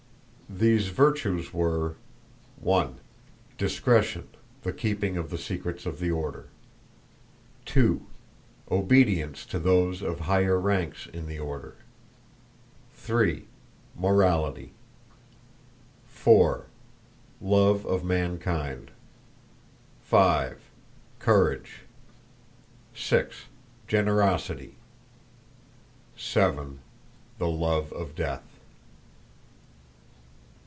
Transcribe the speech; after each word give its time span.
These 0.53 0.87
virtues 0.89 1.53
were: 1.53 1.95
1. 2.59 2.97
Discretion, 3.57 4.27
the 4.63 4.73
keeping 4.73 5.15
of 5.15 5.29
the 5.29 5.37
secrets 5.37 5.85
of 5.85 5.97
the 5.99 6.11
Order. 6.11 6.47
2. 7.65 8.05
Obedience 8.69 9.45
to 9.45 9.59
those 9.59 10.01
of 10.01 10.19
higher 10.19 10.59
ranks 10.59 11.07
in 11.07 11.25
the 11.27 11.39
Order. 11.39 11.75
3. 12.95 13.45
Morality. 13.95 14.73
4. 16.09 16.65
Love 17.39 17.85
of 17.85 18.03
mankind. 18.03 18.91
5. 20.01 20.59
Courage. 21.19 21.83
6. 22.93 23.45
Generosity. 23.87 24.75
7. 26.17 26.79
The 27.37 27.47
love 27.47 27.93
of 27.93 28.15
death. 28.15 28.43